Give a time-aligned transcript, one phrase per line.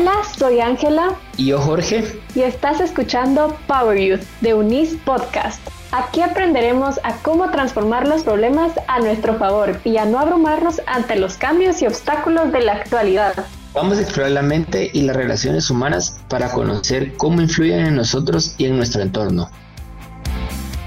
[0.00, 1.14] Hola, soy Ángela.
[1.36, 2.02] Y yo Jorge.
[2.34, 5.60] Y estás escuchando Power Youth de Unis Podcast.
[5.92, 11.16] Aquí aprenderemos a cómo transformar los problemas a nuestro favor y a no abrumarnos ante
[11.16, 13.44] los cambios y obstáculos de la actualidad.
[13.74, 18.54] Vamos a explorar la mente y las relaciones humanas para conocer cómo influyen en nosotros
[18.56, 19.50] y en nuestro entorno.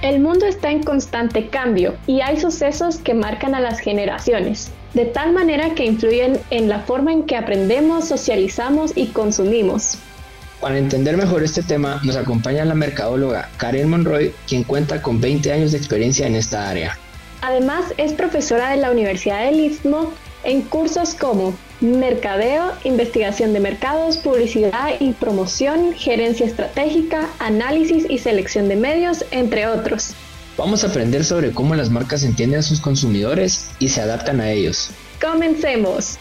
[0.01, 5.05] El mundo está en constante cambio y hay sucesos que marcan a las generaciones, de
[5.05, 9.97] tal manera que influyen en la forma en que aprendemos, socializamos y consumimos.
[10.61, 15.51] Para entender mejor este tema, nos acompaña la mercadóloga Karen Monroy, quien cuenta con 20
[15.51, 16.97] años de experiencia en esta área.
[17.41, 20.13] Además, es profesora de la Universidad del Istmo
[20.45, 28.69] en cursos como mercadeo, investigación de mercados, publicidad y promoción, gerencia estratégica, análisis y selección
[28.69, 30.15] de medios, entre otros.
[30.55, 34.51] Vamos a aprender sobre cómo las marcas entienden a sus consumidores y se adaptan a
[34.51, 34.91] ellos.
[35.19, 36.19] Comencemos.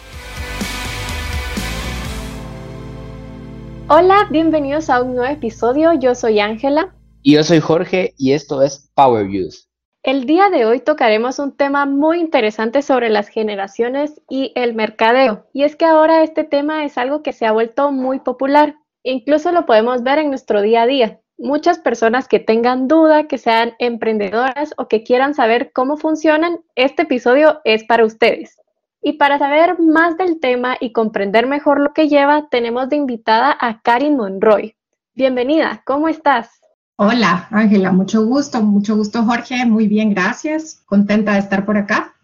[3.88, 5.92] Hola, bienvenidos a un nuevo episodio.
[5.92, 6.94] Yo soy Ángela.
[7.22, 9.68] Y yo soy Jorge y esto es Power Views.
[10.02, 15.46] El día de hoy tocaremos un tema muy interesante sobre las generaciones y el mercadeo.
[15.52, 18.76] Y es que ahora este tema es algo que se ha vuelto muy popular.
[19.02, 21.21] Incluso lo podemos ver en nuestro día a día.
[21.42, 27.02] Muchas personas que tengan duda, que sean emprendedoras o que quieran saber cómo funcionan, este
[27.02, 28.60] episodio es para ustedes.
[29.02, 33.58] Y para saber más del tema y comprender mejor lo que lleva, tenemos de invitada
[33.60, 34.76] a Karin Monroy.
[35.16, 36.48] Bienvenida, ¿cómo estás?
[36.94, 39.66] Hola, Ángela, mucho gusto, mucho gusto, Jorge.
[39.66, 40.84] Muy bien, gracias.
[40.86, 42.14] Contenta de estar por acá.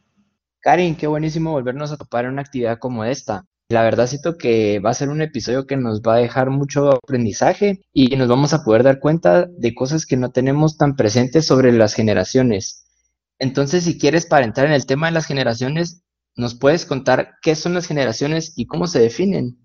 [0.60, 3.44] Karin, qué buenísimo volvernos a topar en una actividad como esta.
[3.70, 6.88] La verdad siento que va a ser un episodio que nos va a dejar mucho
[6.90, 11.44] aprendizaje y nos vamos a poder dar cuenta de cosas que no tenemos tan presentes
[11.46, 12.86] sobre las generaciones.
[13.38, 16.02] Entonces, si quieres, para entrar en el tema de las generaciones,
[16.34, 19.58] ¿nos puedes contar qué son las generaciones y cómo se definen?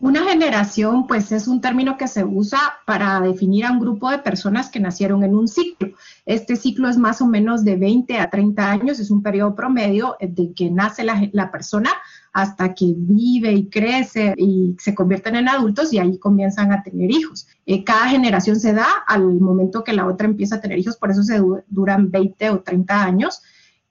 [0.00, 4.18] Una generación, pues es un término que se usa para definir a un grupo de
[4.18, 5.88] personas que nacieron en un ciclo.
[6.24, 10.16] Este ciclo es más o menos de 20 a 30 años, es un periodo promedio
[10.20, 11.90] de que nace la, persona
[12.32, 17.10] hasta que vive y crece y se convierten en adultos y ahí comienzan a tener
[17.10, 17.48] hijos.
[17.66, 21.10] Eh, cada generación se da al momento que la otra empieza a tener hijos, por
[21.10, 23.42] eso se duran 20 o 30 años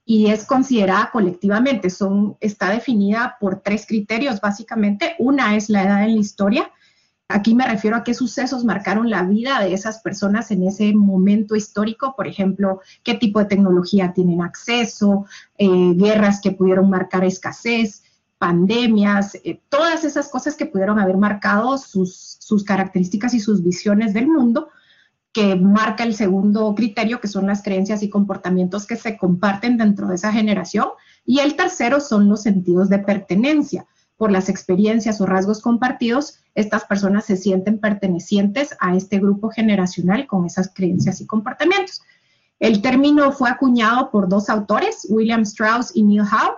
[0.09, 1.89] y es considerada colectivamente.
[1.89, 5.15] Son, está definida por tres criterios, básicamente.
[5.19, 6.71] Una es la edad en la historia.
[7.27, 11.57] Aquí me refiero a qué sucesos marcaron la vida de esas personas en ese momento
[11.57, 15.25] histórico, por ejemplo, qué tipo de tecnología tienen acceso,
[15.57, 18.03] eh, guerras que pudieron marcar escasez,
[18.37, 24.13] pandemias, eh, todas esas cosas que pudieron haber marcado sus, sus características y sus visiones
[24.13, 24.69] del mundo
[25.37, 30.07] que marca el segundo criterio, que son las creencias y comportamientos que se comparten dentro
[30.07, 30.87] de esa generación.
[31.27, 33.85] Y el tercero son los sentidos de pertenencia.
[34.15, 40.25] Por las experiencias o rasgos compartidos, estas personas se sienten pertenecientes a este grupo generacional
[40.25, 42.01] con esas creencias y comportamientos.
[42.59, 46.57] El término fue acuñado por dos autores, William Strauss y Neil Howe,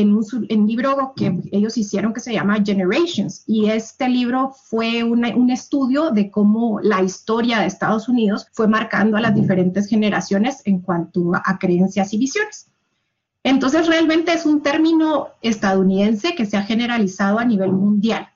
[0.00, 3.42] en un, libro que ellos hicieron que se llama Generations.
[3.48, 9.16] Y este libro fue un estudio de cómo la historia de Estados Unidos fue marcando
[9.16, 12.70] a las diferentes generaciones en cuanto a creencias y visiones.
[13.42, 18.28] Entonces, realmente es un término estadounidense que se ha generalizado a nivel mundial.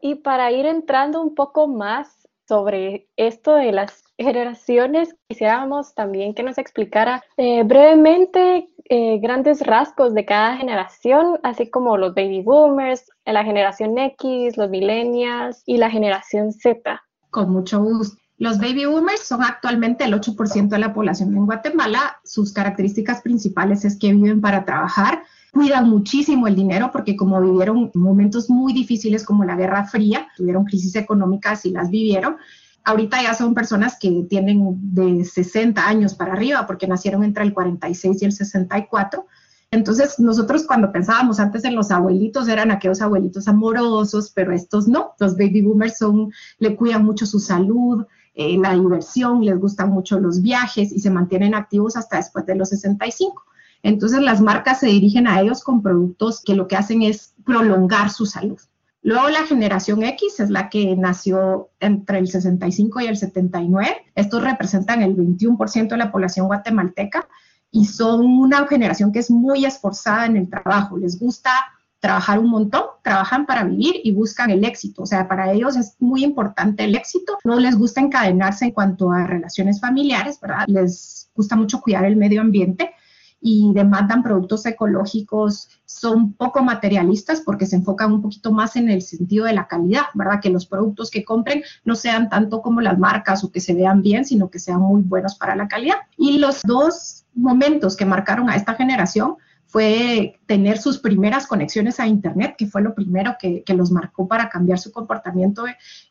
[0.00, 6.42] Y para ir entrando un poco más sobre esto de las generaciones, quisiéramos también que
[6.42, 13.10] nos explicara eh, brevemente eh, grandes rasgos de cada generación, así como los baby boomers,
[13.24, 17.02] la generación X, los millennials y la generación Z.
[17.30, 18.22] Con mucho gusto.
[18.42, 22.18] Los baby boomers son actualmente el 8% de la población en Guatemala.
[22.24, 25.22] Sus características principales es que viven para trabajar,
[25.52, 30.64] cuidan muchísimo el dinero porque como vivieron momentos muy difíciles como la Guerra Fría, tuvieron
[30.64, 32.36] crisis económicas y las vivieron,
[32.84, 37.52] ahorita ya son personas que tienen de 60 años para arriba porque nacieron entre el
[37.52, 39.26] 46 y el 64.
[39.70, 45.14] Entonces, nosotros cuando pensábamos antes en los abuelitos, eran aquellos abuelitos amorosos, pero estos no.
[45.18, 48.04] Los baby boomers son, le cuidan mucho su salud,
[48.34, 52.54] eh, la diversión, les gustan mucho los viajes y se mantienen activos hasta después de
[52.54, 53.44] los 65.
[53.82, 58.10] Entonces, las marcas se dirigen a ellos con productos que lo que hacen es prolongar
[58.10, 58.60] su salud.
[59.02, 63.96] Luego la generación X es la que nació entre el 65 y el 79.
[64.14, 67.28] Estos representan el 21% de la población guatemalteca
[67.72, 70.98] y son una generación que es muy esforzada en el trabajo.
[70.98, 71.50] Les gusta
[71.98, 75.02] trabajar un montón, trabajan para vivir y buscan el éxito.
[75.02, 77.38] O sea, para ellos es muy importante el éxito.
[77.44, 80.64] No les gusta encadenarse en cuanto a relaciones familiares, ¿verdad?
[80.68, 82.92] Les gusta mucho cuidar el medio ambiente
[83.42, 89.02] y demandan productos ecológicos son poco materialistas porque se enfocan un poquito más en el
[89.02, 90.40] sentido de la calidad, ¿verdad?
[90.40, 94.00] Que los productos que compren no sean tanto como las marcas o que se vean
[94.00, 95.96] bien, sino que sean muy buenos para la calidad.
[96.16, 99.36] Y los dos momentos que marcaron a esta generación
[99.66, 104.28] fue tener sus primeras conexiones a Internet, que fue lo primero que, que los marcó
[104.28, 105.64] para cambiar su comportamiento,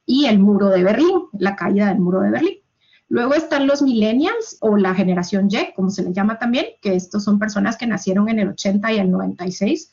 [0.06, 2.61] y el muro de Berlín, la caída del muro de Berlín.
[3.12, 7.26] Luego están los millennials o la generación Y, como se les llama también, que estos
[7.26, 9.92] son personas que nacieron en el 80 y el 96.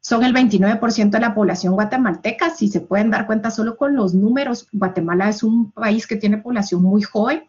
[0.00, 2.48] Son el 29% de la población guatemalteca.
[2.48, 6.38] Si se pueden dar cuenta solo con los números, Guatemala es un país que tiene
[6.38, 7.42] población muy joven.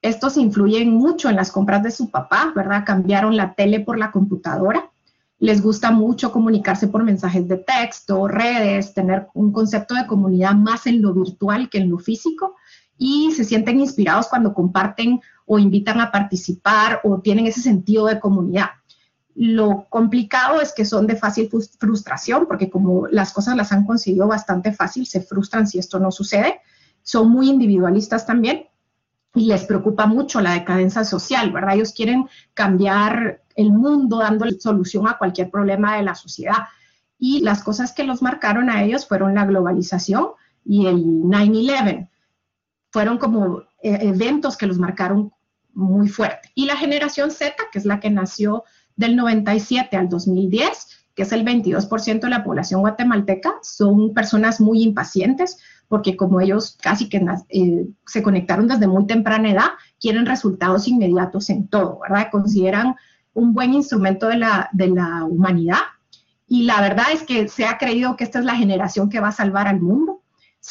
[0.00, 2.84] Estos influyen mucho en las compras de su papá, ¿verdad?
[2.86, 4.90] Cambiaron la tele por la computadora.
[5.38, 10.86] Les gusta mucho comunicarse por mensajes de texto, redes, tener un concepto de comunidad más
[10.86, 12.56] en lo virtual que en lo físico
[13.02, 18.20] y se sienten inspirados cuando comparten o invitan a participar o tienen ese sentido de
[18.20, 18.66] comunidad.
[19.34, 21.48] Lo complicado es que son de fácil
[21.78, 26.10] frustración porque como las cosas las han conseguido bastante fácil, se frustran si esto no
[26.10, 26.60] sucede.
[27.02, 28.66] Son muy individualistas también
[29.34, 31.76] y les preocupa mucho la decadencia social, ¿verdad?
[31.76, 36.66] Ellos quieren cambiar el mundo dando solución a cualquier problema de la sociedad.
[37.18, 40.32] Y las cosas que los marcaron a ellos fueron la globalización
[40.66, 42.09] y el 9-11
[42.90, 45.32] fueron como eh, eventos que los marcaron
[45.72, 46.50] muy fuerte.
[46.54, 48.64] Y la generación Z, que es la que nació
[48.96, 54.82] del 97 al 2010, que es el 22% de la población guatemalteca, son personas muy
[54.82, 55.58] impacientes
[55.88, 61.50] porque como ellos casi que eh, se conectaron desde muy temprana edad, quieren resultados inmediatos
[61.50, 62.28] en todo, ¿verdad?
[62.30, 62.94] Consideran
[63.34, 65.80] un buen instrumento de la, de la humanidad
[66.46, 69.28] y la verdad es que se ha creído que esta es la generación que va
[69.28, 70.19] a salvar al mundo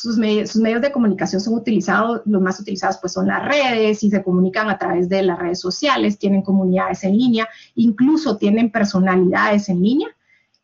[0.01, 4.23] sus medios, de comunicación son utilizados, los más utilizados pues son las redes y se
[4.23, 9.81] comunican a través de las redes sociales, tienen comunidades en línea, incluso tienen personalidades en
[9.81, 10.07] línea.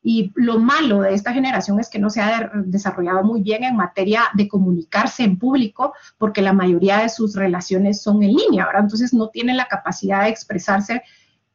[0.02, 3.76] Y lo malo de esta generación es que no se ha desarrollado muy bien en
[3.76, 8.84] materia de comunicarse en público, porque la mayoría de sus relaciones son en línea, ¿verdad?
[8.84, 11.02] Entonces no tienen la capacidad de expresarse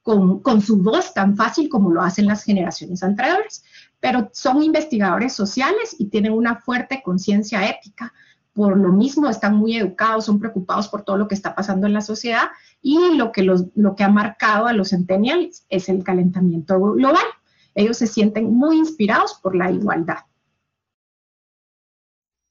[0.02, 3.62] con, con, su voz tan fácil como lo hacen las generaciones anteriores
[4.00, 8.12] pero son investigadores sociales y tienen una fuerte conciencia ética.
[8.52, 11.92] Por lo mismo, están muy educados, son preocupados por todo lo que está pasando en
[11.92, 12.48] la sociedad
[12.82, 17.24] y lo que, los, lo que ha marcado a los centennials es el calentamiento global.
[17.74, 20.24] Ellos se sienten muy inspirados por la igualdad.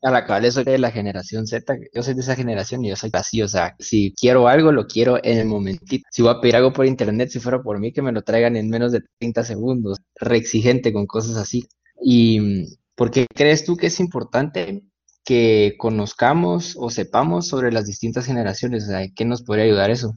[0.02, 2.96] A la cabal, soy de la generación Z, yo soy de esa generación y yo
[2.96, 6.08] soy así, o sea, si quiero algo, lo quiero en el momentito.
[6.10, 8.56] Si voy a pedir algo por internet, si fuera por mí, que me lo traigan
[8.56, 11.68] en menos de 30 segundos, re exigente con cosas así.
[12.02, 14.84] ¿Y por qué crees tú que es importante
[15.26, 18.90] que conozcamos o sepamos sobre las distintas generaciones?
[19.16, 20.16] ¿qué nos podría ayudar eso?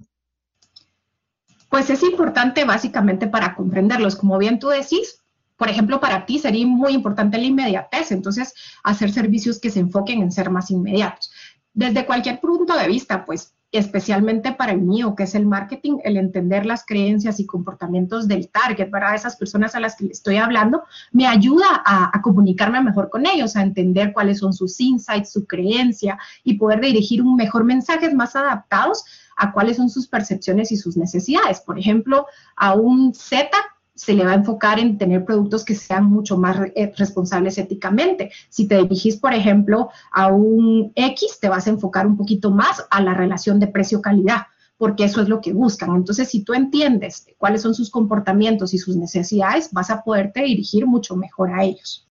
[1.69, 4.15] Pues es importante básicamente para comprenderlos.
[4.15, 5.22] Como bien tú decís,
[5.63, 10.21] por ejemplo, para ti sería muy importante la inmediatez, entonces hacer servicios que se enfoquen
[10.21, 11.31] en ser más inmediatos.
[11.73, 16.17] Desde cualquier punto de vista, pues especialmente para el mío, que es el marketing, el
[16.17, 20.83] entender las creencias y comportamientos del target, para esas personas a las que estoy hablando,
[21.13, 25.47] me ayuda a, a, comunicarme mejor con ellos, a entender cuáles son sus insights, su
[25.47, 29.05] creencia y poder dirigir un mejor mensajes más adaptados
[29.37, 31.61] a cuáles son sus percepciones y sus necesidades.
[31.61, 32.27] Por ejemplo,
[32.57, 33.49] a un Z
[33.95, 38.31] se le va a enfocar en tener productos que sean mucho más eh, responsables éticamente.
[38.49, 42.87] Si te dirigís, por ejemplo, a un X, te vas a enfocar un poquito más
[42.91, 44.47] a la relación de precio-calidad,
[44.79, 45.95] porque eso es lo que buscan.
[45.95, 50.87] Entonces, si tú entiendes cuáles son sus comportamientos y sus necesidades, vas a poderte dirigir
[50.87, 52.09] mucho mejor a ellos.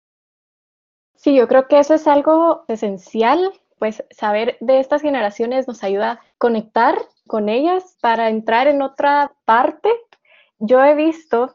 [1.17, 6.13] Sí, yo creo que eso es algo esencial, pues saber de estas generaciones nos ayuda
[6.13, 9.91] a conectar con ellas para entrar en otra parte.
[10.59, 11.55] Yo he visto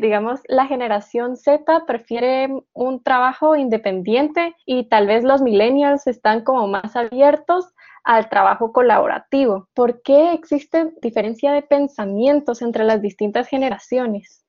[0.00, 6.66] digamos, la generación Z prefiere un trabajo independiente y tal vez los millennials están como
[6.66, 7.72] más abiertos
[8.04, 9.68] al trabajo colaborativo.
[9.74, 14.44] ¿Por qué existe diferencia de pensamientos entre las distintas generaciones?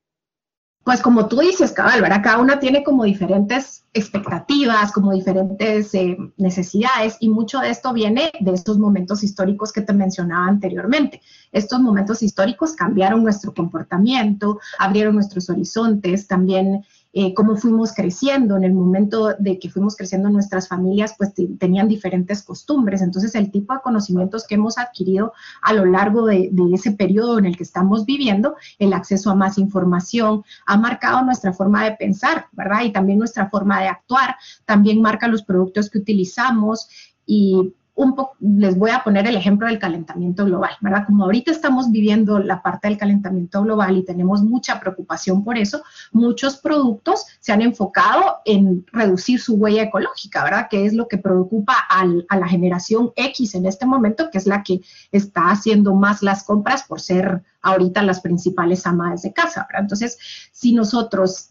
[0.90, 2.02] pues como tú dices, cabal.
[2.24, 8.32] Cada una tiene como diferentes expectativas, como diferentes eh, necesidades y mucho de esto viene
[8.40, 11.22] de estos momentos históricos que te mencionaba anteriormente.
[11.52, 18.56] Estos momentos históricos cambiaron nuestro comportamiento, abrieron nuestros horizontes, también eh, cómo fuimos creciendo.
[18.56, 23.02] En el momento de que fuimos creciendo nuestras familias, pues tenían diferentes costumbres.
[23.02, 27.40] Entonces, el tipo de conocimientos que hemos adquirido a lo largo de, de ese periodo
[27.40, 31.94] en el que estamos viviendo, el acceso a más información, ha marcado nuestra forma de
[31.94, 32.84] pensar, ¿verdad?
[32.84, 36.88] Y también nuestra forma de actuar, también marca los productos que utilizamos
[37.26, 41.04] y un poco, les voy a poner el ejemplo del calentamiento global, ¿verdad?
[41.06, 45.84] Como ahorita estamos viviendo la parte del calentamiento global y tenemos mucha preocupación por eso,
[46.14, 50.68] muchos productos se han enfocado en reducir su huella ecológica, ¿verdad?
[50.70, 54.64] Que es lo que preocupa a la generación X en este momento, que es la
[54.64, 54.80] que
[55.12, 59.82] está haciendo más las compras por ser ahorita las principales amadas de casa, ¿verdad?
[59.82, 60.18] Entonces,
[60.54, 61.50] si nosotros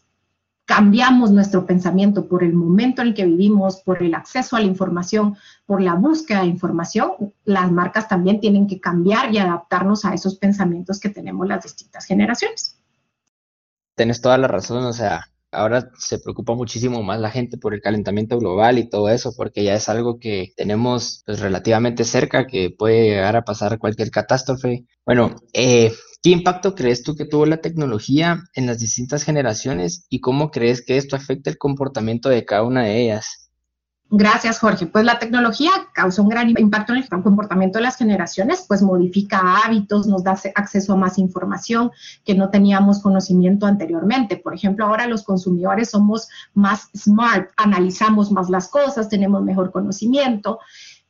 [0.69, 4.67] cambiamos nuestro pensamiento por el momento en el que vivimos, por el acceso a la
[4.67, 5.35] información,
[5.65, 10.35] por la búsqueda de información, las marcas también tienen que cambiar y adaptarnos a esos
[10.35, 12.79] pensamientos que tenemos las distintas generaciones.
[13.95, 17.81] Tienes toda la razón, o sea, ahora se preocupa muchísimo más la gente por el
[17.81, 22.69] calentamiento global y todo eso, porque ya es algo que tenemos pues, relativamente cerca, que
[22.69, 24.85] puede llegar a pasar cualquier catástrofe.
[25.05, 25.91] Bueno, eh,
[26.21, 30.83] ¿Qué impacto crees tú que tuvo la tecnología en las distintas generaciones y cómo crees
[30.85, 33.48] que esto afecta el comportamiento de cada una de ellas?
[34.11, 34.87] Gracias, Jorge.
[34.87, 39.57] Pues la tecnología causó un gran impacto en el comportamiento de las generaciones, pues modifica
[39.63, 41.91] hábitos, nos da acceso a más información
[42.25, 44.35] que no teníamos conocimiento anteriormente.
[44.37, 50.59] Por ejemplo, ahora los consumidores somos más smart, analizamos más las cosas, tenemos mejor conocimiento.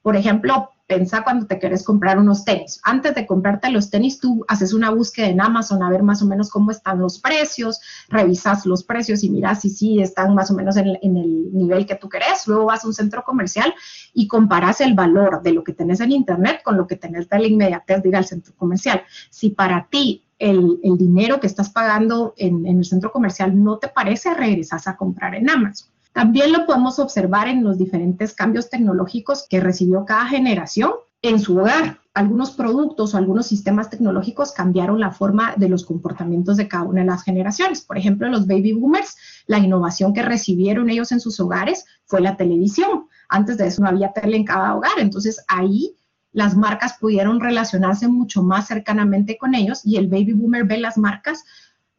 [0.02, 2.82] Por ejemplo, Pensa cuando te quieres comprar unos tenis.
[2.84, 6.26] Antes de comprarte los tenis, tú haces una búsqueda en Amazon a ver más o
[6.26, 10.56] menos cómo están los precios, revisas los precios y miras si sí están más o
[10.56, 12.48] menos en, el nivel que tú querés.
[12.48, 13.72] Luego vas a un centro comercial
[14.16, 17.38] y comparas el valor de lo que tenés en Internet con lo que tenés de
[17.38, 19.04] la inmediatez de ir al centro comercial.
[19.30, 23.90] Si para ti el, dinero que estás pagando en, en el centro comercial no te
[23.90, 25.92] parece, regresas a comprar en Amazon.
[26.20, 31.58] También lo podemos observar en los diferentes cambios tecnológicos que recibió cada generación en su
[31.58, 32.00] hogar.
[32.14, 37.00] Algunos productos o algunos sistemas tecnológicos cambiaron la forma de los comportamientos de cada una
[37.00, 37.80] de las generaciones.
[37.80, 39.16] Por ejemplo, los baby boomers,
[39.48, 43.08] la innovación que recibieron ellos en sus hogares fue la televisión.
[43.30, 45.96] Antes de eso no había tele en cada hogar, entonces ahí
[46.34, 50.98] las marcas pudieron relacionarse mucho más cercanamente con ellos y el baby boomer ve las
[50.98, 51.46] marcas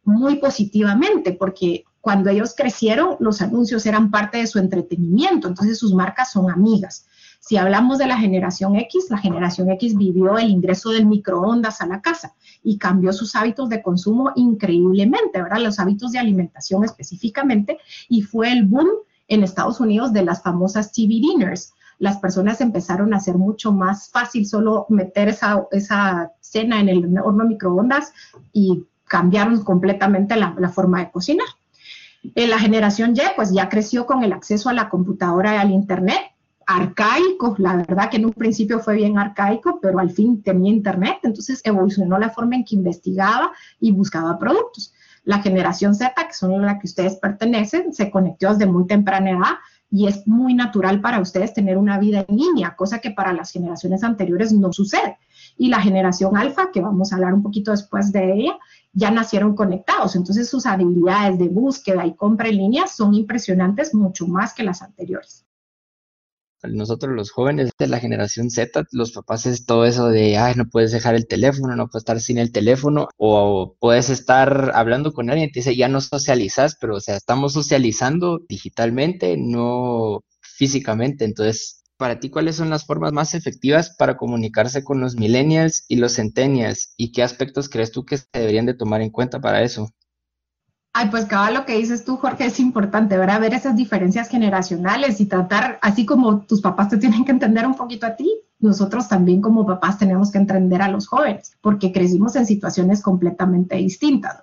[0.03, 5.93] muy positivamente porque cuando ellos crecieron, los anuncios eran parte de su entretenimiento, entonces sus
[5.93, 7.05] marcas son amigas.
[7.39, 11.87] Si hablamos de la generación X, la generación X vivió el ingreso del microondas a
[11.87, 15.61] la casa y cambió sus hábitos de consumo increíblemente, ¿verdad?
[15.61, 17.79] Los hábitos de alimentación específicamente,
[18.09, 18.87] y fue el boom
[19.27, 21.73] en Estados Unidos de las famosas TV dinners.
[21.99, 27.19] Las personas empezaron a hacer mucho más fácil solo meter esa, esa cena en el
[27.19, 28.11] horno microondas
[28.53, 31.47] y cambiaron completamente la, la forma de cocinar.
[32.35, 35.71] Eh, la generación Y, pues ya creció con el acceso a la computadora y al
[35.71, 36.19] Internet,
[36.65, 41.17] arcaico, la verdad que en un principio fue bien arcaico, pero al fin tenía Internet,
[41.23, 44.93] entonces evolucionó la forma en que investigaba y buscaba productos.
[45.23, 49.31] La generación Z, que son a la que ustedes pertenecen, se conectó desde muy temprana
[49.31, 49.55] edad
[49.91, 53.51] y es muy natural para ustedes tener una vida en línea, cosa que para las
[53.51, 55.17] generaciones anteriores no sucede.
[55.61, 58.57] Y la generación alfa, que vamos a hablar un poquito después de ella,
[58.93, 60.15] ya nacieron conectados.
[60.15, 64.81] Entonces sus habilidades de búsqueda y compra en línea son impresionantes mucho más que las
[64.81, 65.45] anteriores.
[66.63, 70.65] Nosotros los jóvenes de la generación Z, los papás es todo eso de, ay, no
[70.65, 75.29] puedes dejar el teléfono, no puedes estar sin el teléfono, o puedes estar hablando con
[75.29, 81.25] alguien, te dice, ya no socializas, pero o sea, estamos socializando digitalmente, no físicamente.
[81.25, 85.97] Entonces, para ti, ¿cuáles son las formas más efectivas para comunicarse con los millennials y
[85.97, 86.95] los centennials?
[86.97, 89.87] ¿Y qué aspectos crees tú que se deberían de tomar en cuenta para eso?
[90.93, 93.39] Ay, pues cada lo que dices tú, Jorge, es importante, ¿verdad?
[93.39, 97.75] Ver esas diferencias generacionales y tratar, así como tus papás te tienen que entender un
[97.75, 102.35] poquito a ti, nosotros también como papás tenemos que entender a los jóvenes, porque crecimos
[102.35, 104.37] en situaciones completamente distintas.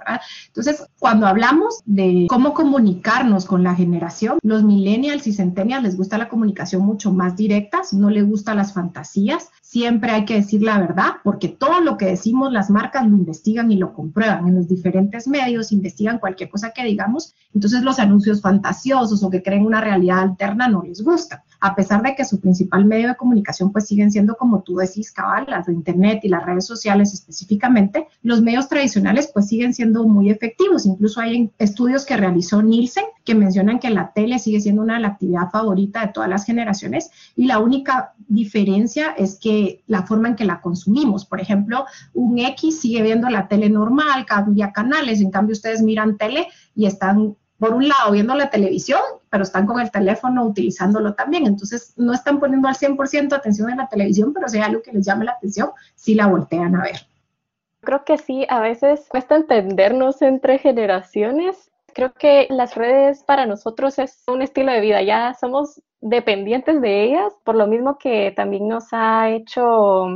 [0.48, 6.18] Entonces, cuando hablamos de cómo comunicarnos con la generación, los millennials y centennials les gusta
[6.18, 10.78] la comunicación mucho más directa, no les gustan las fantasías, siempre hay que decir la
[10.78, 14.68] verdad, porque todo lo que decimos las marcas lo investigan y lo comprueban en los
[14.68, 19.80] diferentes medios, investigan cualquier cosa que digamos, entonces los anuncios fantasiosos o que creen una
[19.80, 23.86] realidad alterna no les gustan, a pesar de que su principal medio de comunicación pues
[23.86, 28.40] siguen siendo como tú decís, cabal, las de internet y las redes sociales específicamente, los
[28.40, 33.78] medios tradicionales pues siguen siendo muy efectivos, incluso hay estudios que realizó Nielsen que mencionan
[33.78, 37.46] que la tele sigue siendo una de las actividades favoritas de todas las generaciones y
[37.46, 41.84] la única diferencia es que la forma en que la consumimos, por ejemplo,
[42.14, 46.86] un X sigue viendo la tele normal, cambia canales, en cambio ustedes miran tele y
[46.86, 49.00] están por un lado viendo la televisión,
[49.30, 51.46] pero están con el teléfono utilizándolo también.
[51.46, 54.92] Entonces, no están poniendo al 100% atención en la televisión, pero si hay algo que
[54.92, 56.96] les llame la atención, sí la voltean a ver.
[57.80, 63.98] Creo que sí, a veces cuesta entendernos entre generaciones Creo que las redes para nosotros
[63.98, 68.68] es un estilo de vida, ya somos dependientes de ellas, por lo mismo que también
[68.68, 70.06] nos ha hecho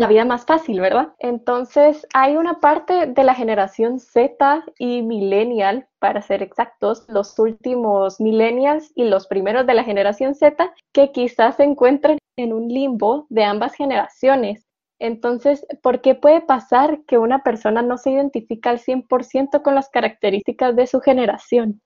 [0.00, 1.12] la vida más fácil, ¿verdad?
[1.18, 8.18] Entonces, hay una parte de la generación Z y millennial, para ser exactos, los últimos
[8.18, 13.26] millennials y los primeros de la generación Z, que quizás se encuentren en un limbo
[13.28, 14.66] de ambas generaciones.
[14.98, 19.90] Entonces, ¿por qué puede pasar que una persona no se identifica al 100% con las
[19.90, 21.82] características de su generación?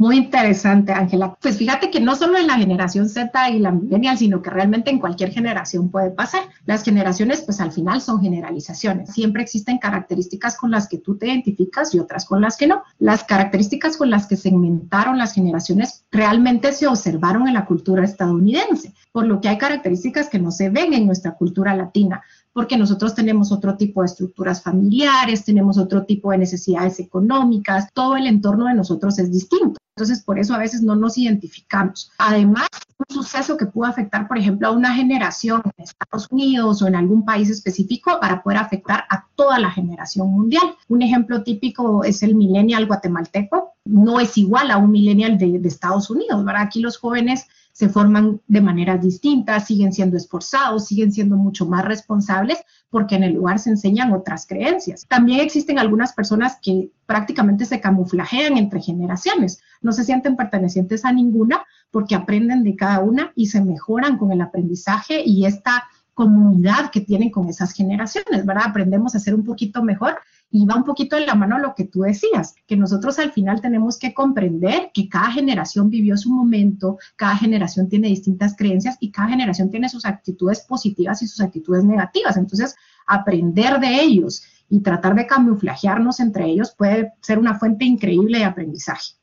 [0.00, 1.36] Muy interesante, Ángela.
[1.42, 4.90] Pues fíjate que no solo en la generación Z y la millennial, sino que realmente
[4.90, 6.42] en cualquier generación puede pasar.
[6.66, 9.10] Las generaciones, pues al final son generalizaciones.
[9.10, 12.84] Siempre existen características con las que tú te identificas y otras con las que no.
[13.00, 18.94] Las características con las que segmentaron las generaciones realmente se observaron en la cultura estadounidense,
[19.10, 22.22] por lo que hay características que no se ven en nuestra cultura latina
[22.58, 28.16] porque nosotros tenemos otro tipo de estructuras familiares, tenemos otro tipo de necesidades económicas, todo
[28.16, 29.78] el entorno de nosotros es distinto.
[29.98, 32.12] Entonces, por eso a veces no nos identificamos.
[32.18, 36.86] Además, un suceso que pudo afectar, por ejemplo, a una generación en Estados Unidos o
[36.86, 40.76] en algún país específico para poder afectar a toda la generación mundial.
[40.86, 43.72] Un ejemplo típico es el millennial guatemalteco.
[43.86, 46.62] No es igual a un millennial de, de Estados Unidos, ¿verdad?
[46.62, 51.84] Aquí los jóvenes se forman de maneras distintas, siguen siendo esforzados, siguen siendo mucho más
[51.84, 52.58] responsables
[52.90, 55.06] porque en el lugar se enseñan otras creencias.
[55.08, 61.12] También existen algunas personas que prácticamente se camuflajean entre generaciones, no se sienten pertenecientes a
[61.12, 66.90] ninguna porque aprenden de cada una y se mejoran con el aprendizaje y esta comunidad
[66.90, 68.64] que tienen con esas generaciones, ¿verdad?
[68.66, 70.18] Aprendemos a ser un poquito mejor
[70.50, 73.60] y va un poquito en la mano lo que tú decías, que nosotros al final
[73.60, 79.10] tenemos que comprender que cada generación vivió su momento, cada generación tiene distintas creencias y
[79.10, 82.36] cada generación tiene sus actitudes positivas y sus actitudes negativas.
[82.36, 82.76] Entonces,
[83.06, 88.44] aprender de ellos y tratar de camuflajearnos entre ellos puede ser una fuente increíble de
[88.44, 89.14] aprendizaje.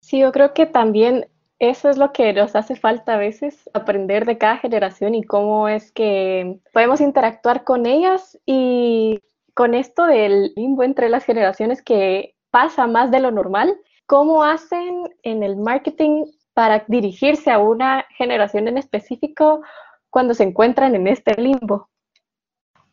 [0.00, 1.26] Sí, yo creo que también
[1.58, 5.68] eso es lo que nos hace falta a veces, aprender de cada generación y cómo
[5.68, 9.20] es que podemos interactuar con ellas y
[9.54, 15.04] con esto del limbo entre las generaciones que pasa más de lo normal, ¿cómo hacen
[15.22, 19.62] en el marketing para dirigirse a una generación en específico
[20.10, 21.88] cuando se encuentran en este limbo?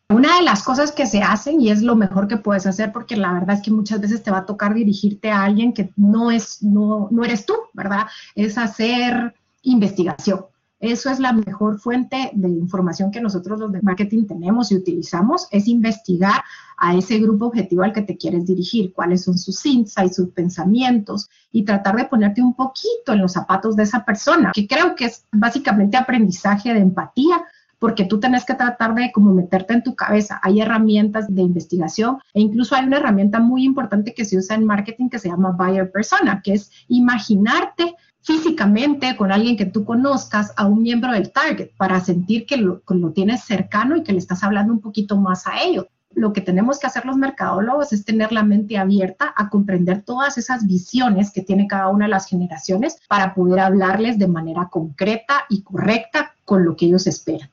[0.08, 3.16] Una de las cosas que se hacen, y es lo mejor que puedes hacer, porque
[3.16, 6.32] la verdad es que muchas veces te va a tocar dirigirte a alguien que no,
[6.32, 8.06] es, no, no eres tú, ¿verdad?
[8.34, 10.46] Es hacer investigación.
[10.80, 15.46] Eso es la mejor fuente de información que nosotros los de marketing tenemos y utilizamos,
[15.50, 16.42] es investigar
[16.78, 21.28] a ese grupo objetivo al que te quieres dirigir, cuáles son sus insights, sus pensamientos
[21.52, 25.04] y tratar de ponerte un poquito en los zapatos de esa persona, que creo que
[25.04, 27.44] es básicamente aprendizaje de empatía,
[27.78, 30.38] porque tú tenés que tratar de como meterte en tu cabeza.
[30.42, 34.66] Hay herramientas de investigación e incluso hay una herramienta muy importante que se usa en
[34.66, 40.52] marketing que se llama buyer persona, que es imaginarte físicamente con alguien que tú conozcas
[40.56, 42.82] a un miembro del target para sentir que lo,
[43.14, 45.86] tienes cercano y que le estás hablando un poquito más a ellos.
[46.12, 50.38] Lo que tenemos que hacer los mercadólogos es tener la mente abierta a comprender todas
[50.38, 55.44] esas visiones que tiene cada una de las generaciones para poder hablarles de manera concreta
[55.48, 57.48] y correcta con lo que ellos esperan.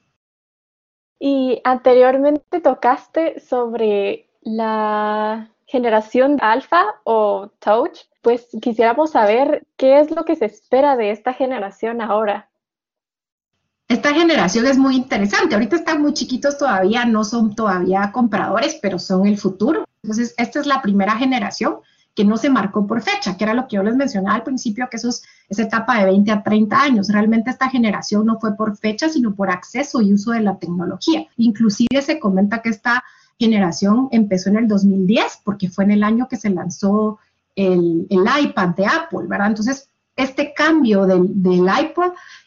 [1.19, 10.25] Y anteriormente tocaste sobre la generación alfa o touch, pues quisiéramos saber qué es lo
[10.25, 12.49] que se espera de esta generación ahora.
[13.89, 15.55] Esta generación es muy interesante.
[15.55, 19.85] Ahorita están muy chiquitos todavía, no son todavía compradores, pero son el futuro.
[20.03, 21.77] Entonces, esta es la primera generación
[22.13, 24.87] que no se marcó por fecha, que era lo que yo les mencionaba al principio,
[24.89, 27.09] que eso es esa etapa de 20 a 30 años.
[27.09, 31.27] Realmente esta generación no fue por fecha, sino por acceso y uso de la tecnología.
[31.37, 33.03] Inclusive se comenta que esta
[33.39, 37.19] generación empezó en el 2010 porque fue en el año que se lanzó
[37.55, 39.47] el, iPad de Apple, ¿verdad?
[39.47, 41.67] Entonces, este cambio del, del,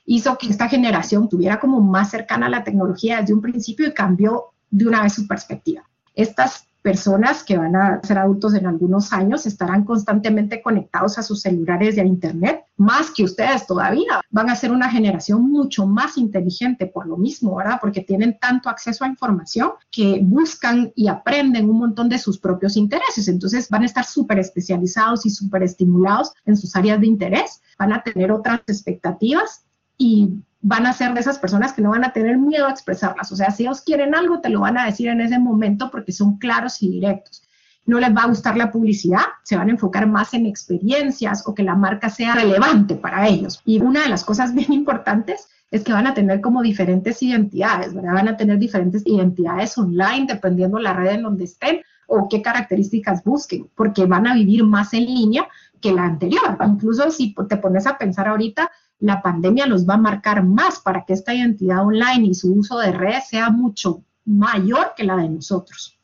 [0.06, 3.94] hizo que esta generación tuviera como más cercana a la tecnología desde un principio y
[3.94, 5.82] cambió de una vez su perspectiva.
[6.14, 11.42] Estas personas que van a ser adultos en algunos años estarán constantemente conectados a sus
[11.42, 14.20] celulares y a Internet, más que ustedes todavía.
[14.30, 17.78] Van a ser una generación mucho más inteligente por lo mismo, ¿verdad?
[17.80, 22.76] Porque tienen tanto acceso a información que buscan y aprenden un montón de sus propios
[22.76, 23.28] intereses.
[23.28, 27.92] Entonces van a estar súper especializados y súper estimulados en sus áreas de interés, van
[27.92, 29.64] a tener otras expectativas
[29.98, 30.30] y
[30.62, 33.32] van a ser de esas personas que no van a tener miedo a expresarlas.
[33.32, 36.12] O sea, si ellos quieren algo, te lo van a decir en ese momento porque
[36.12, 37.42] son claros y directos.
[37.86, 41.54] No les va a gustar la publicidad, se van a enfocar más en experiencias o
[41.54, 43.62] que la marca sea relevante para ellos.
[43.64, 47.94] Y una de las cosas bien importantes es que van a tener como diferentes identidades,
[47.94, 48.14] ¿verdad?
[48.14, 53.22] Van a tener diferentes identidades online dependiendo la red en donde estén o qué características
[53.22, 55.46] busquen, porque van a vivir más en línea
[55.80, 56.58] que la anterior.
[56.66, 58.70] Incluso si te pones a pensar ahorita,
[59.00, 62.78] la pandemia los va a marcar más para que esta identidad online y su uso
[62.78, 65.96] de redes sea mucho mayor que la de nosotros.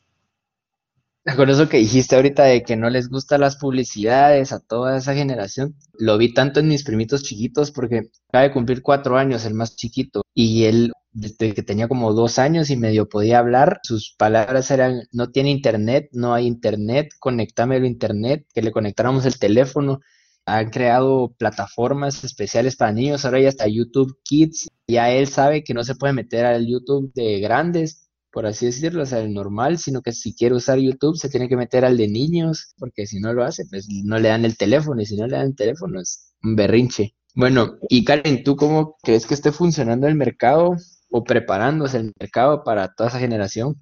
[1.35, 5.13] Con eso que dijiste ahorita de que no les gustan las publicidades a toda esa
[5.13, 9.53] generación, lo vi tanto en mis primitos chiquitos porque acaba de cumplir cuatro años el
[9.53, 14.15] más chiquito y él desde que tenía como dos años y medio podía hablar, sus
[14.17, 19.37] palabras eran no tiene internet, no hay internet, conectame el internet, que le conectáramos el
[19.37, 19.99] teléfono.
[20.47, 25.73] Han creado plataformas especiales para niños, ahora ya está YouTube Kids, ya él sabe que
[25.73, 29.77] no se puede meter al YouTube de grandes, por así decirlo, o sea, el normal,
[29.77, 33.19] sino que si quiere usar YouTube se tiene que meter al de niños, porque si
[33.19, 35.55] no lo hace, pues no le dan el teléfono, y si no le dan el
[35.55, 37.13] teléfono es un berrinche.
[37.35, 40.77] Bueno, y Karen, ¿tú cómo crees que esté funcionando el mercado
[41.11, 43.75] o preparándose el mercado para toda esa generación?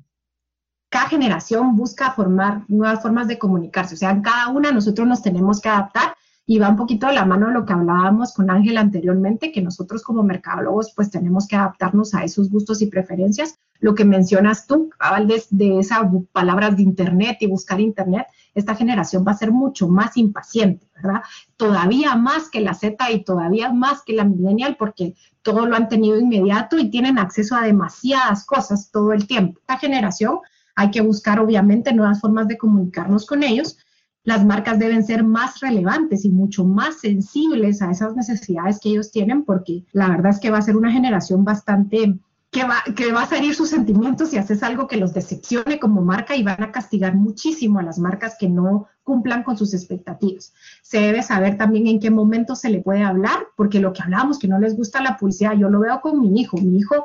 [0.89, 5.61] Cada generación busca formar nuevas formas de comunicarse, o sea, cada una nosotros nos tenemos
[5.61, 6.14] que adaptar
[6.47, 9.61] y va un poquito de la mano de lo que hablábamos con Ángel anteriormente, que
[9.61, 13.57] nosotros como mercadólogos pues tenemos que adaptarnos a esos gustos y preferencias.
[13.79, 14.89] Lo que mencionas tú,
[15.27, 19.87] de, de esas palabras de Internet y buscar Internet, esta generación va a ser mucho
[19.89, 21.23] más impaciente, ¿verdad?
[21.57, 25.89] Todavía más que la Z y todavía más que la millennial, porque todo lo han
[25.89, 29.59] tenido inmediato y tienen acceso a demasiadas cosas todo el tiempo.
[29.59, 30.39] Esta generación
[30.75, 33.77] hay que buscar obviamente nuevas formas de comunicarnos con ellos,
[34.25, 39.11] las marcas deben ser más relevantes y mucho más sensibles a esas necesidades que ellos
[39.11, 42.17] tienen, porque la verdad es que va a ser una generación bastante
[42.51, 46.01] que va, que va a salir sus sentimientos si haces algo que los decepcione como
[46.01, 50.53] marca y van a castigar muchísimo a las marcas que no cumplan con sus expectativas.
[50.81, 54.39] Se debe saber también en qué momento se le puede hablar, porque lo que hablábamos,
[54.39, 56.57] que no les gusta la publicidad, yo lo veo con mi hijo.
[56.57, 57.03] Mi hijo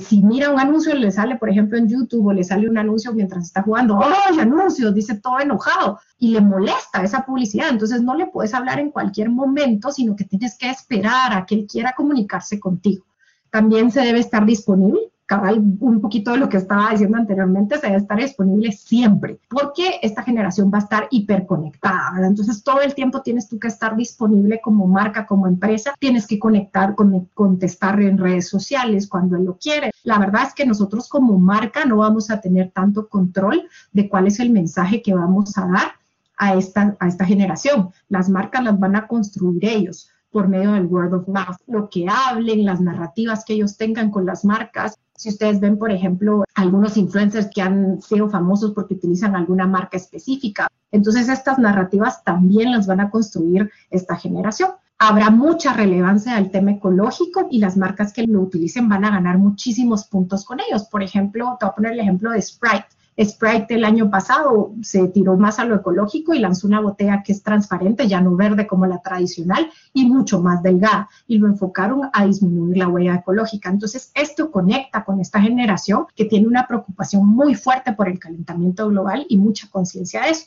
[0.00, 3.12] si mira un anuncio, le sale, por ejemplo, en YouTube o le sale un anuncio
[3.12, 4.90] mientras está jugando, ¡ay, anuncio!
[4.92, 7.68] Dice todo enojado y le molesta esa publicidad.
[7.68, 11.54] Entonces no le puedes hablar en cualquier momento, sino que tienes que esperar a que
[11.54, 13.04] él quiera comunicarse contigo.
[13.50, 17.86] También se debe estar disponible cabal, un poquito de lo que estaba diciendo anteriormente, se
[17.86, 22.30] debe estar disponible siempre, porque esta generación va a estar hiperconectada, ¿verdad?
[22.30, 26.38] Entonces, todo el tiempo tienes tú que estar disponible como marca, como empresa, tienes que
[26.38, 29.90] conectar, con, contestar en redes sociales cuando él lo quiere.
[30.02, 34.26] La verdad es que nosotros como marca no vamos a tener tanto control de cuál
[34.26, 35.92] es el mensaje que vamos a dar
[36.36, 37.90] a esta, a esta generación.
[38.08, 42.06] Las marcas las van a construir ellos por medio del word of mouth, lo que
[42.08, 44.98] hablen, las narrativas que ellos tengan con las marcas.
[45.16, 49.96] Si ustedes ven, por ejemplo, algunos influencers que han sido famosos porque utilizan alguna marca
[49.96, 54.70] específica, entonces estas narrativas también las van a construir esta generación.
[54.98, 59.38] Habrá mucha relevancia del tema ecológico y las marcas que lo utilicen van a ganar
[59.38, 60.84] muchísimos puntos con ellos.
[60.84, 62.86] Por ejemplo, te voy a poner el ejemplo de Sprite.
[63.22, 67.32] Sprite el año pasado se tiró más a lo ecológico y lanzó una botella que
[67.32, 72.10] es transparente, ya no verde como la tradicional y mucho más delgada y lo enfocaron
[72.12, 73.70] a disminuir la huella ecológica.
[73.70, 78.88] Entonces, esto conecta con esta generación que tiene una preocupación muy fuerte por el calentamiento
[78.88, 80.46] global y mucha conciencia de eso.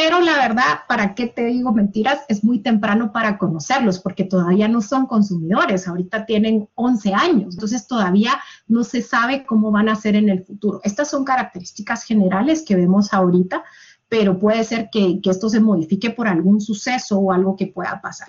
[0.00, 2.20] Pero la verdad, ¿para qué te digo mentiras?
[2.28, 7.88] Es muy temprano para conocerlos porque todavía no son consumidores, ahorita tienen 11 años, entonces
[7.88, 10.80] todavía no se sabe cómo van a ser en el futuro.
[10.84, 13.64] Estas son características generales que vemos ahorita,
[14.08, 18.00] pero puede ser que, que esto se modifique por algún suceso o algo que pueda
[18.00, 18.28] pasar.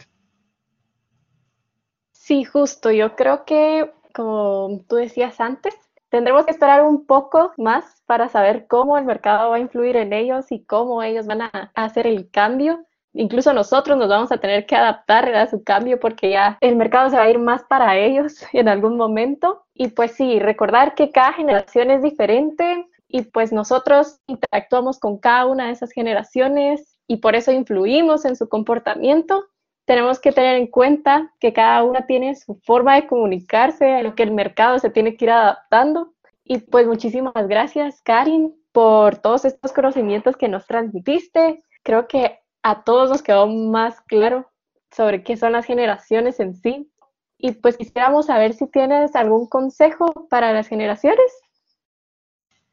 [2.13, 5.75] Sí, justo, yo creo que, como tú decías antes,
[6.09, 10.11] Tendremos que esperar un poco más para saber cómo el mercado va a influir en
[10.11, 12.85] ellos y cómo ellos van a hacer el cambio.
[13.13, 17.09] Incluso nosotros nos vamos a tener que adaptar a su cambio porque ya el mercado
[17.09, 19.65] se va a ir más para ellos en algún momento.
[19.73, 25.45] Y pues sí, recordar que cada generación es diferente y pues nosotros interactuamos con cada
[25.45, 29.45] una de esas generaciones y por eso influimos en su comportamiento
[29.89, 34.13] tenemos que tener en cuenta que cada una tiene su forma de comunicarse, a lo
[34.13, 36.13] que el mercado se tiene que ir adaptando.
[36.43, 41.63] Y pues muchísimas gracias, Karin, por todos estos conocimientos que nos transmitiste.
[41.81, 44.51] Creo que a todos nos quedó más claro
[44.91, 46.91] sobre qué son las generaciones en sí.
[47.39, 51.25] Y pues quisiéramos saber si tienes algún consejo para las generaciones.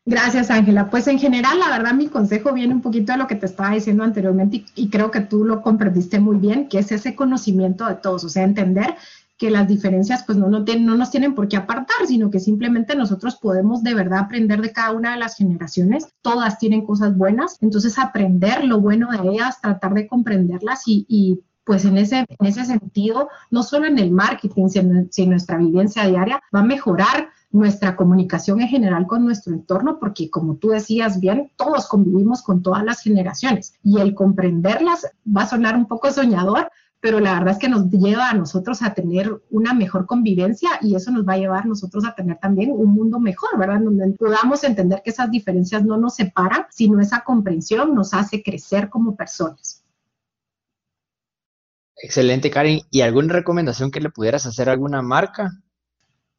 [0.08, 0.88] Gracias, Ángela.
[0.88, 3.74] Pues en general, la verdad, mi consejo viene un poquito de lo que te estaba
[3.74, 7.96] diciendo anteriormente y, creo que tú lo comprendiste muy bien, que es ese conocimiento de
[7.96, 8.94] todos, o sea, entender
[9.36, 12.94] que las diferencias pues no, no, no nos tienen por qué apartar, sino que simplemente
[12.94, 16.06] nosotros podemos de verdad aprender de cada una de las generaciones.
[16.22, 21.84] Todas tienen cosas buenas, entonces aprender lo bueno de ellas, tratar de comprenderlas y, pues
[21.84, 26.40] en ese, en ese sentido, no solo en el marketing, sino en nuestra vivencia diaria,
[26.54, 31.50] va a mejorar nuestra comunicación en general con nuestro entorno, porque como tú decías bien,
[31.56, 36.70] todos convivimos con todas las generaciones y el comprenderlas va a sonar un poco soñador,
[37.00, 40.94] pero la verdad es que nos lleva a nosotros a tener una mejor convivencia y
[40.94, 43.80] eso nos va a llevar a nosotros a tener también un mundo mejor, ¿verdad?
[43.80, 48.88] Donde podamos entender que esas diferencias no nos separan, sino esa comprensión nos hace crecer
[48.88, 49.84] como personas.
[51.96, 52.80] Excelente, Karen.
[52.90, 55.52] ¿Y alguna recomendación que le pudieras hacer a alguna marca?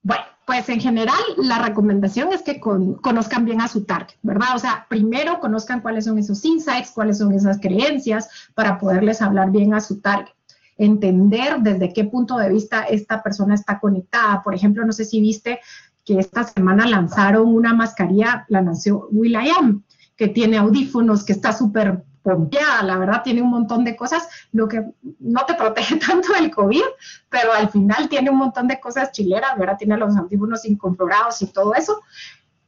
[0.04, 4.56] Bueno, pues en general la recomendación es que conozcan bien a su target, ¿verdad?
[4.56, 9.52] O sea, primero conozcan cuáles son esos insights, cuáles son esas creencias para poderles hablar
[9.52, 10.32] bien a su target
[10.78, 14.42] entender desde qué punto de vista esta persona está conectada.
[14.42, 15.60] Por ejemplo, no sé si viste
[16.06, 19.84] que esta semana lanzaron una mascarilla, la lanzó Will.i.am,
[20.16, 24.68] que tiene audífonos, que está súper pompeada, la verdad tiene un montón de cosas, lo
[24.68, 24.84] que
[25.20, 26.84] no te protege tanto del COVID,
[27.30, 29.78] pero al final tiene un montón de cosas chileras, ¿verdad?
[29.78, 32.02] Tiene los audífonos inconfigurados y todo eso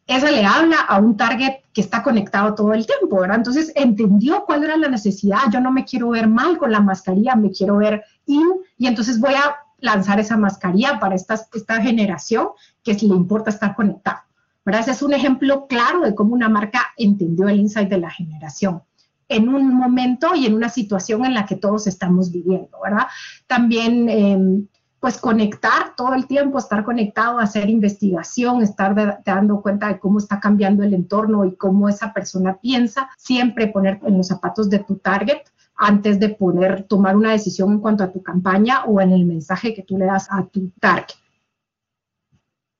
[0.09, 3.37] eso le habla a un target que está conectado todo el tiempo, ¿verdad?
[3.37, 7.35] Entonces entendió cuál era la necesidad, yo no me quiero ver mal con la mascarilla,
[7.35, 8.47] me quiero ver in,
[8.79, 12.47] y entonces voy a lanzar esa mascarilla para esta, esta generación
[12.83, 14.21] que le importa estar conectado,
[14.65, 14.81] ¿verdad?
[14.81, 18.81] Ese es un ejemplo claro de cómo una marca entendió el insight de la generación
[19.29, 23.07] en un momento y en una situación en la que todos estamos viviendo, ¿verdad?
[23.47, 24.09] También...
[24.09, 24.67] Eh,
[24.99, 30.39] pues conectar todo el tiempo, estar conectado, hacer investigación, estar dando cuenta de cómo está
[30.39, 34.97] cambiando el entorno y cómo esa persona piensa, siempre poner en los zapatos de tu
[34.97, 35.39] target
[35.75, 39.73] antes de poder tomar una decisión en cuanto a tu campaña o en el mensaje
[39.73, 41.15] que tú le das a tu target.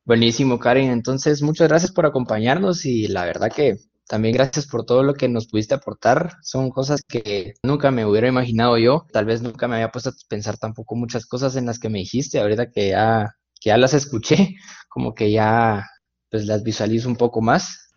[0.03, 0.91] Buenísimo, Karen.
[0.91, 3.77] Entonces, muchas gracias por acompañarnos y la verdad que
[4.09, 6.37] también gracias por todo lo que nos pudiste aportar.
[6.41, 9.05] Son cosas que nunca me hubiera imaginado yo.
[9.13, 11.99] Tal vez nunca me había puesto a pensar tampoco muchas cosas en las que me
[11.99, 12.39] dijiste.
[12.39, 14.55] Ahorita que ya, que ya las escuché,
[14.89, 15.85] como que ya
[16.31, 17.91] pues las visualizo un poco más.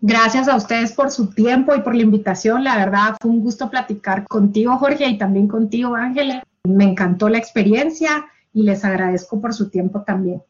[0.00, 2.62] Gracias a ustedes por su tiempo y por la invitación.
[2.62, 6.44] La verdad fue un gusto platicar contigo, Jorge, y también contigo, Ángela.
[6.62, 10.40] Me encantó la experiencia y les agradezco por su tiempo también.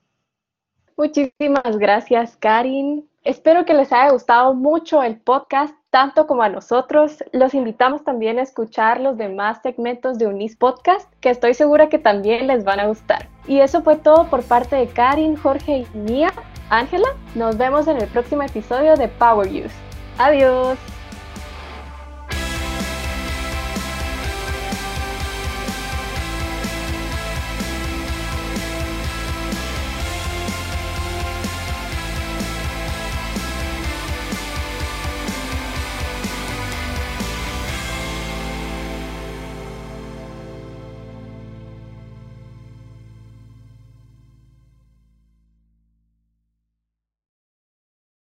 [0.98, 3.08] Muchísimas gracias, Karin.
[3.24, 7.22] Espero que les haya gustado mucho el podcast, tanto como a nosotros.
[7.30, 12.00] Los invitamos también a escuchar los demás segmentos de Unis Podcast, que estoy segura que
[12.00, 13.28] también les van a gustar.
[13.46, 16.32] Y eso fue todo por parte de Karin, Jorge y mía.
[16.68, 19.76] Ángela, nos vemos en el próximo episodio de Power Use.
[20.18, 20.76] Adiós.